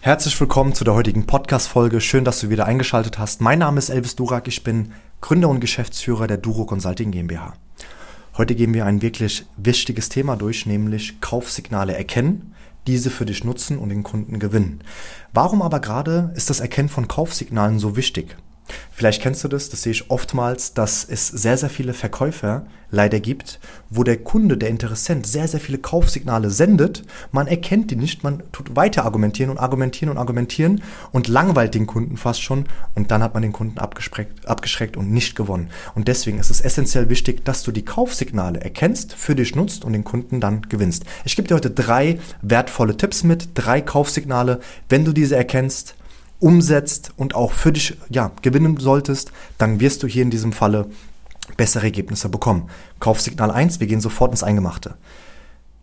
Herzlich 0.00 0.38
willkommen 0.38 0.74
zu 0.74 0.84
der 0.84 0.92
heutigen 0.92 1.24
Podcast-Folge. 1.24 2.00
Schön, 2.00 2.26
dass 2.26 2.40
du 2.40 2.50
wieder 2.50 2.66
eingeschaltet 2.66 3.18
hast. 3.18 3.40
Mein 3.40 3.60
Name 3.60 3.78
ist 3.78 3.88
Elvis 3.88 4.16
Durak. 4.16 4.48
Ich 4.48 4.62
bin 4.62 4.92
Gründer 5.22 5.48
und 5.48 5.60
Geschäftsführer 5.60 6.26
der 6.26 6.36
Duro 6.36 6.66
Consulting 6.66 7.10
GmbH. 7.10 7.54
Heute 8.36 8.54
gehen 8.54 8.74
wir 8.74 8.84
ein 8.84 9.00
wirklich 9.00 9.46
wichtiges 9.56 10.10
Thema 10.10 10.36
durch, 10.36 10.66
nämlich 10.66 11.22
Kaufsignale 11.22 11.96
erkennen, 11.96 12.54
diese 12.86 13.08
für 13.08 13.24
dich 13.24 13.44
nutzen 13.44 13.78
und 13.78 13.88
den 13.88 14.02
Kunden 14.02 14.38
gewinnen. 14.38 14.80
Warum 15.32 15.62
aber 15.62 15.80
gerade 15.80 16.32
ist 16.34 16.50
das 16.50 16.60
Erkennen 16.60 16.90
von 16.90 17.08
Kaufsignalen 17.08 17.78
so 17.78 17.96
wichtig? 17.96 18.36
Vielleicht 18.96 19.22
kennst 19.22 19.42
du 19.42 19.48
das, 19.48 19.70
das 19.70 19.82
sehe 19.82 19.90
ich 19.90 20.08
oftmals, 20.08 20.72
dass 20.72 21.02
es 21.02 21.26
sehr, 21.26 21.56
sehr 21.56 21.68
viele 21.68 21.94
Verkäufer 21.94 22.64
leider 22.92 23.18
gibt, 23.18 23.58
wo 23.90 24.04
der 24.04 24.18
Kunde, 24.18 24.56
der 24.56 24.68
Interessent 24.68 25.26
sehr, 25.26 25.48
sehr 25.48 25.58
viele 25.58 25.78
Kaufsignale 25.78 26.48
sendet. 26.48 27.02
Man 27.32 27.48
erkennt 27.48 27.90
die 27.90 27.96
nicht, 27.96 28.22
man 28.22 28.44
tut 28.52 28.76
weiter 28.76 29.04
argumentieren 29.04 29.50
und 29.50 29.58
argumentieren 29.58 30.10
und 30.12 30.18
argumentieren 30.18 30.80
und 31.10 31.26
langweilt 31.26 31.74
den 31.74 31.88
Kunden 31.88 32.16
fast 32.16 32.40
schon 32.40 32.66
und 32.94 33.10
dann 33.10 33.20
hat 33.24 33.34
man 33.34 33.42
den 33.42 33.52
Kunden 33.52 33.80
abgeschreckt, 33.80 34.46
abgeschreckt 34.46 34.96
und 34.96 35.10
nicht 35.10 35.34
gewonnen. 35.34 35.70
Und 35.96 36.06
deswegen 36.06 36.38
ist 36.38 36.50
es 36.50 36.60
essentiell 36.60 37.08
wichtig, 37.08 37.44
dass 37.44 37.64
du 37.64 37.72
die 37.72 37.84
Kaufsignale 37.84 38.60
erkennst, 38.60 39.14
für 39.14 39.34
dich 39.34 39.56
nutzt 39.56 39.84
und 39.84 39.92
den 39.92 40.04
Kunden 40.04 40.40
dann 40.40 40.62
gewinnst. 40.68 41.04
Ich 41.24 41.34
gebe 41.34 41.48
dir 41.48 41.56
heute 41.56 41.70
drei 41.70 42.20
wertvolle 42.42 42.96
Tipps 42.96 43.24
mit, 43.24 43.48
drei 43.54 43.80
Kaufsignale. 43.80 44.60
Wenn 44.88 45.04
du 45.04 45.12
diese 45.12 45.34
erkennst, 45.34 45.96
umsetzt 46.40 47.12
und 47.16 47.34
auch 47.34 47.52
für 47.52 47.72
dich 47.72 47.96
ja, 48.10 48.32
gewinnen 48.42 48.76
solltest, 48.78 49.32
dann 49.58 49.80
wirst 49.80 50.02
du 50.02 50.06
hier 50.06 50.22
in 50.22 50.30
diesem 50.30 50.52
Falle 50.52 50.86
bessere 51.56 51.84
Ergebnisse 51.84 52.28
bekommen. 52.28 52.68
Kaufsignal 53.00 53.50
1, 53.50 53.80
wir 53.80 53.86
gehen 53.86 54.00
sofort 54.00 54.32
ins 54.32 54.42
Eingemachte. 54.42 54.94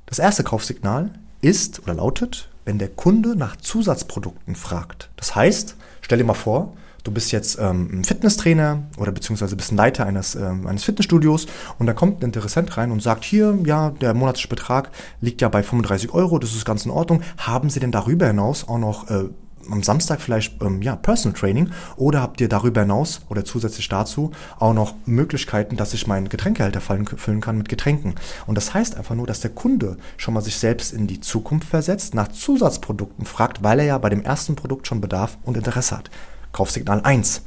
Das 0.06 0.20
erste 0.20 0.44
Kaufsignal 0.44 1.12
ist 1.42 1.82
oder 1.84 1.94
lautet, 1.94 2.50
wenn 2.66 2.80
der 2.80 2.90
Kunde 2.90 3.36
nach 3.36 3.56
Zusatzprodukten 3.56 4.56
fragt. 4.56 5.10
Das 5.16 5.36
heißt, 5.36 5.76
stell 6.02 6.18
dir 6.18 6.24
mal 6.24 6.34
vor, 6.34 6.74
du 7.04 7.12
bist 7.12 7.32
jetzt 7.32 7.58
ähm, 7.60 7.90
ein 7.92 8.04
Fitnesstrainer 8.04 8.84
oder 8.98 9.12
beziehungsweise 9.12 9.56
bist 9.56 9.72
ein 9.72 9.78
Leiter 9.78 10.06
eines, 10.06 10.36
ähm, 10.36 10.68
eines 10.68 10.84
Fitnessstudios 10.84 11.48
und 11.80 11.88
da 11.88 11.94
kommt 11.94 12.22
ein 12.22 12.26
Interessent 12.26 12.78
rein 12.78 12.92
und 12.92 13.02
sagt, 13.02 13.24
hier, 13.24 13.58
ja, 13.66 13.90
der 13.90 14.14
monatliche 14.14 14.48
Betrag 14.48 14.92
liegt 15.22 15.42
ja 15.42 15.50
bei 15.50 15.64
35 15.64 16.14
Euro, 16.14 16.38
das 16.38 16.52
ist 16.52 16.66
ganz 16.66 16.86
in 16.86 16.92
Ordnung. 16.92 17.24
Haben 17.38 17.70
Sie 17.70 17.80
denn 17.80 17.92
darüber 17.92 18.28
hinaus 18.28 18.68
auch 18.68 18.78
noch 18.78 19.10
äh, 19.10 19.30
am 19.70 19.84
Samstag 19.84 20.22
vielleicht 20.22 20.62
ähm, 20.62 20.82
ja, 20.82 20.96
Personal 20.96 21.38
Training 21.38 21.72
oder 21.98 22.22
habt 22.22 22.42
ihr 22.42 22.50
darüber 22.50 22.82
hinaus 22.82 23.22
oder 23.30 23.46
zusätzlich 23.46 23.88
dazu 23.90 24.32
auch 24.60 24.74
noch 24.74 24.96
Möglichkeiten, 25.06 25.78
dass 25.78 25.94
ich 25.94 26.08
meinen 26.08 26.30
Getränkehälter 26.30 26.82
füllen 26.82 27.42
kann 27.42 27.58
mit 27.58 27.70
Getränken. 27.70 28.16
Und 28.48 28.56
das 28.56 28.74
heißt 28.74 28.96
einfach 28.96 29.16
nur, 29.16 29.28
dass 29.28 29.42
der 29.42 29.52
Kunde 29.52 29.98
schon 30.18 30.34
mal 30.34 30.42
sich 30.42 30.58
selbst 30.58 30.94
in 30.94 31.08
die 31.08 31.22
Zukunft 31.22 31.68
versetzt, 31.68 32.16
nach 32.16 32.30
Zusatzprodukten 32.30 33.26
fragt, 33.26 33.64
weil 33.64 33.80
er 33.80 33.86
ja 33.86 33.98
bei 33.98 34.10
dem 34.10 34.22
ersten 34.22 34.56
Produkt 34.56 34.88
schon 34.88 35.02
Bedarf 35.02 35.38
und 35.44 35.58
Interesse 35.58 35.98
hat. 35.98 36.10
Kaufsignal 36.52 37.02
1. 37.02 37.44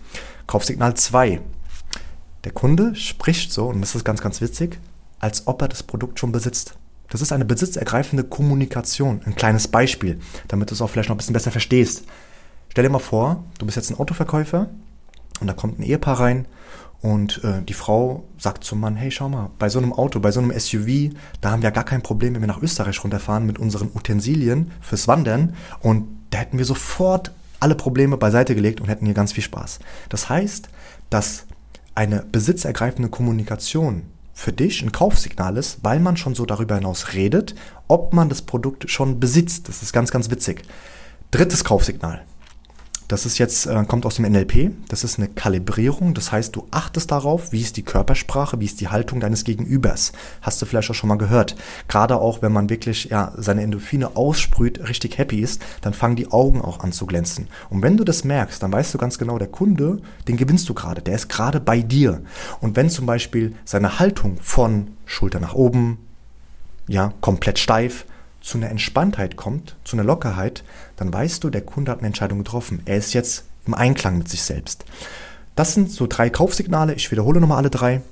Kaufsignal 0.47 0.95
2. 0.95 1.41
Der 2.45 2.53
Kunde 2.53 2.95
spricht 2.95 3.53
so, 3.53 3.69
und 3.69 3.81
das 3.81 3.95
ist 3.95 4.05
ganz, 4.05 4.21
ganz 4.21 4.41
witzig, 4.41 4.79
als 5.19 5.47
ob 5.47 5.63
er 5.63 5.69
das 5.69 5.83
Produkt 5.83 6.19
schon 6.19 6.33
besitzt. 6.33 6.77
Das 7.15 7.21
ist 7.21 7.31
eine 7.31 7.45
besitzergreifende 7.45 8.25
Kommunikation. 8.25 9.21
Ein 9.25 9.37
kleines 9.37 9.69
Beispiel, 9.69 10.19
damit 10.49 10.71
du 10.71 10.75
es 10.75 10.83
auch 10.83 10.91
vielleicht 10.91 11.11
noch 11.11 11.15
ein 11.15 11.19
bisschen 11.19 11.33
besser 11.33 11.53
verstehst. 11.53 12.03
Stell 12.71 12.83
dir 12.83 12.91
mal 12.91 12.99
vor, 12.99 13.45
du 13.59 13.67
bist 13.67 13.77
jetzt 13.77 13.89
ein 13.93 14.01
Autoverkäufer 14.01 14.69
und 15.41 15.47
da 15.47 15.53
kommt 15.53 15.79
ein 15.79 15.85
Ehepaar 15.85 16.19
rein 16.19 16.47
und 17.03 17.41
äh, 17.45 17.63
die 17.63 17.73
Frau 17.73 18.25
sagt 18.37 18.65
zum 18.65 18.81
Mann, 18.81 18.97
hey, 18.97 19.13
schau 19.13 19.29
mal, 19.29 19.51
bei 19.61 19.69
so 19.69 19.79
einem 19.79 19.93
Auto, 19.93 20.19
bei 20.19 20.33
so 20.33 20.41
einem 20.41 20.59
SUV, 20.59 21.15
da 21.41 21.53
haben 21.53 21.63
wir 21.63 21.71
gar 21.71 21.85
kein 21.85 22.03
Problem, 22.03 22.35
wenn 22.35 22.43
wir 22.43 22.49
nach 22.49 22.61
Österreich 22.61 23.05
runterfahren 23.05 23.47
mit 23.47 23.61
unseren 23.61 23.93
Utensilien 23.95 24.73
fürs 24.81 25.07
Wandern 25.07 25.55
und 25.83 26.09
da 26.31 26.39
hätten 26.39 26.59
wir 26.59 26.65
sofort 26.65 27.31
alle 27.61 27.77
Probleme 27.77 28.17
beiseite 28.17 28.57
gelegt 28.57 28.81
und 28.81 28.89
hätten 28.89 29.07
hier 29.07 29.15
ganz 29.15 29.33
viel 29.33 29.45
Spaß. 29.45 29.79
Das 30.09 30.29
heißt, 30.31 30.69
dass 31.11 31.47
eine 31.95 32.25
besitzergreifende 32.33 33.09
Kommunikation 33.09 34.03
für 34.35 34.53
dich 34.53 34.83
ein 34.83 34.93
Kaufsignal 34.93 35.57
ist, 35.57 35.79
weil 35.83 36.01
man 36.01 36.17
schon 36.17 36.35
so 36.35 36.45
darüber 36.45 36.75
hinaus 36.75 37.15
redet, 37.15 37.55
ob 37.89 38.13
man 38.13 38.29
das 38.29 38.43
Produkt 38.43 38.91
schon 38.91 39.21
besitzt. 39.21 39.69
Das 39.69 39.83
ist 39.83 39.93
ganz, 39.93 40.11
ganz 40.11 40.31
witzig. 40.31 40.65
Drittes 41.31 41.65
Kaufsignal. 41.65 42.25
Das 43.09 43.27
ist 43.27 43.39
jetzt, 43.39 43.67
äh, 43.67 43.85
kommt 43.87 44.07
aus 44.07 44.17
dem 44.17 44.25
NLP. 44.25 44.71
Das 44.89 45.05
ist 45.05 45.19
eine 45.19 45.29
Kalibrierung. 45.29 46.15
Das 46.15 46.33
heißt, 46.33 46.57
du 46.57 46.67
achtest 46.71 47.11
darauf, 47.11 47.53
wie 47.53 47.61
ist 47.61 47.77
die 47.77 47.83
Körpersprache, 47.83 48.61
wie 48.61 48.65
ist 48.65 48.81
die 48.81 48.89
Haltung 48.89 49.21
deines 49.21 49.45
Gegenübers. 49.45 50.13
Hast 50.41 50.63
du 50.63 50.67
vielleicht 50.67 50.91
auch 50.91 50.95
schon 50.95 51.09
mal 51.09 51.19
gehört. 51.19 51.55
Gerade 51.89 52.17
auch, 52.17 52.41
wenn 52.41 52.53
man 52.53 52.71
wirklich 52.71 53.05
ja, 53.07 53.33
seine 53.37 53.63
Endorphine 53.63 54.17
aussprüht, 54.17 54.89
richtig 54.89 55.19
happy 55.19 55.41
ist, 55.41 55.63
dann 55.83 55.93
fangen 55.93 56.17
die 56.17 56.31
Augen 56.31 56.63
auch 56.63 56.81
an 56.81 56.93
zu 56.93 57.05
glänzen. 57.05 57.49
Und 57.69 57.83
wenn 57.83 57.99
du 57.99 58.05
das 58.05 58.25
merkst, 58.25 58.63
dann 58.63 58.73
weißt 58.73 58.95
du 58.95 58.99
ganz 58.99 59.19
genau, 59.19 59.39
der 59.39 59.49
Kunde, 59.49 60.01
den 60.27 60.39
gewinnst 60.39 60.69
du 60.69 60.75
gerade. 60.75 61.03
Der 61.03 61.15
ist 61.15 61.29
gerade 61.29 61.61
bei 61.61 61.83
dir. 61.83 62.23
Und 62.61 62.77
wenn 62.77 62.89
zum 62.89 63.05
Beispiel 63.05 63.55
seine 63.65 63.99
Haltung 63.99 64.39
von 64.41 64.89
Schulter 65.05 65.41
nach 65.41 65.55
oben, 65.55 65.99
ja, 66.89 67.13
komplett 67.21 67.59
steif, 67.59 68.07
zu 68.45 68.59
einer 68.59 68.71
Entspanntheit 68.71 69.37
kommt, 69.37 69.75
zu 69.85 69.97
einer 69.97 70.05
Lockerheit, 70.05 70.65
dann 70.97 71.13
weißt 71.13 71.43
du, 71.43 71.51
der 71.51 71.63
Kunde 71.63 71.91
hat 71.91 71.99
eine 71.99 72.09
Entscheidung 72.09 72.39
getroffen. 72.39 72.83
Er 72.85 72.99
ist 72.99 73.15
jetzt 73.15 73.47
im 73.67 73.73
Einklang 73.73 74.19
mit 74.19 74.29
sich 74.29 74.43
selbst. 74.43 74.85
Das 75.57 75.73
sind 75.73 75.91
so 75.91 76.07
drei 76.07 76.29
Kaufsignale. 76.29 76.95
Ich 76.95 77.11
wiederhole 77.11 77.41
nochmal 77.41 77.59
alle 77.59 77.71
drei. 77.71 78.03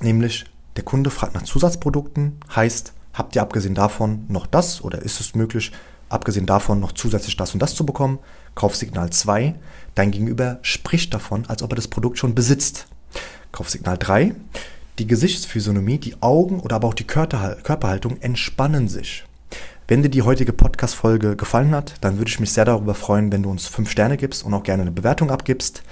Nämlich, 0.00 0.44
der 0.76 0.84
Kunde 0.84 1.08
fragt 1.08 1.34
nach 1.34 1.44
Zusatzprodukten, 1.44 2.36
heißt, 2.54 2.92
habt 3.14 3.36
ihr 3.36 3.42
abgesehen 3.42 3.74
davon 3.74 4.26
noch 4.28 4.46
das 4.46 4.82
oder 4.82 5.00
ist 5.00 5.20
es 5.20 5.34
möglich, 5.34 5.72
abgesehen 6.10 6.46
davon 6.46 6.80
noch 6.80 6.92
zusätzlich 6.92 7.36
das 7.36 7.54
und 7.54 7.60
das 7.60 7.74
zu 7.74 7.86
bekommen? 7.86 8.18
Kaufsignal 8.54 9.10
2, 9.10 9.54
dein 9.94 10.10
Gegenüber 10.10 10.58
spricht 10.60 11.14
davon, 11.14 11.46
als 11.46 11.62
ob 11.62 11.72
er 11.72 11.76
das 11.76 11.88
Produkt 11.88 12.18
schon 12.18 12.34
besitzt. 12.34 12.86
Kaufsignal 13.50 13.96
3, 13.96 14.34
die 14.98 15.06
Gesichtsphysiognomie, 15.06 15.98
die 15.98 16.20
Augen 16.20 16.60
oder 16.60 16.76
aber 16.76 16.88
auch 16.88 16.94
die 16.94 17.06
Körperhaltung 17.06 18.20
entspannen 18.20 18.88
sich. 18.88 19.24
Wenn 19.86 20.02
dir 20.02 20.08
die 20.08 20.22
heutige 20.22 20.54
Podcast-Folge 20.54 21.36
gefallen 21.36 21.72
hat, 21.72 21.94
dann 22.00 22.16
würde 22.16 22.30
ich 22.30 22.40
mich 22.40 22.52
sehr 22.52 22.64
darüber 22.64 22.94
freuen, 22.94 23.30
wenn 23.30 23.42
du 23.42 23.50
uns 23.50 23.66
fünf 23.66 23.90
Sterne 23.90 24.16
gibst 24.16 24.42
und 24.42 24.54
auch 24.54 24.62
gerne 24.62 24.82
eine 24.82 24.92
Bewertung 24.92 25.30
abgibst. 25.30 25.82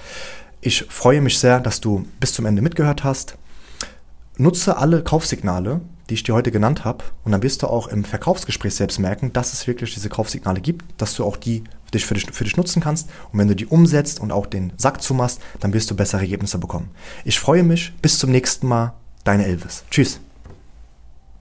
Ich 0.61 0.85
freue 0.89 1.21
mich 1.21 1.37
sehr, 1.37 1.59
dass 1.59 1.79
du 1.79 2.07
bis 2.19 2.33
zum 2.33 2.47
Ende 2.47 2.63
mitgehört 2.63 3.03
hast. 3.03 3.37
Nutze 4.37 4.77
alle 4.77 5.03
Kaufsignale, 5.03 5.81
die 6.09 6.15
ich 6.15 6.23
dir 6.23 6.33
heute 6.33 6.51
genannt 6.51 6.85
habe, 6.85 7.03
und 7.23 7.33
dann 7.33 7.43
wirst 7.43 7.61
du 7.61 7.67
auch 7.67 7.87
im 7.87 8.03
Verkaufsgespräch 8.03 8.73
selbst 8.73 8.97
merken, 8.97 9.31
dass 9.31 9.53
es 9.53 9.67
wirklich 9.67 9.93
diese 9.93 10.09
Kaufsignale 10.09 10.59
gibt, 10.59 10.85
dass 10.97 11.13
du 11.15 11.23
auch 11.23 11.37
die 11.37 11.63
für, 11.95 12.15
dich 12.15 12.25
für 12.25 12.43
dich 12.43 12.57
nutzen 12.57 12.81
kannst. 12.81 13.07
Und 13.31 13.37
wenn 13.37 13.47
du 13.47 13.55
die 13.55 13.67
umsetzt 13.67 14.19
und 14.19 14.31
auch 14.31 14.47
den 14.47 14.73
Sack 14.77 15.03
zumachst, 15.03 15.39
dann 15.59 15.71
wirst 15.73 15.91
du 15.91 15.95
bessere 15.95 16.21
Ergebnisse 16.21 16.57
bekommen. 16.57 16.89
Ich 17.25 17.39
freue 17.39 17.61
mich. 17.61 17.93
Bis 18.01 18.17
zum 18.17 18.31
nächsten 18.31 18.65
Mal. 18.65 18.93
Deine 19.23 19.45
Elvis. 19.45 19.83
Tschüss. 19.91 20.19